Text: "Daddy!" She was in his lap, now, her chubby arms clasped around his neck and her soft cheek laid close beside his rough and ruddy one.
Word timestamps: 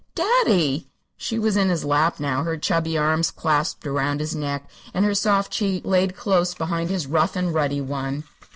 "Daddy!" 0.15 0.87
She 1.15 1.37
was 1.37 1.55
in 1.55 1.69
his 1.69 1.85
lap, 1.85 2.19
now, 2.19 2.41
her 2.41 2.57
chubby 2.57 2.97
arms 2.97 3.29
clasped 3.29 3.85
around 3.85 4.19
his 4.19 4.35
neck 4.35 4.67
and 4.95 5.05
her 5.05 5.13
soft 5.13 5.51
cheek 5.51 5.85
laid 5.85 6.15
close 6.17 6.55
beside 6.55 6.89
his 6.89 7.05
rough 7.05 7.35
and 7.35 7.53
ruddy 7.53 7.81
one. 7.81 8.23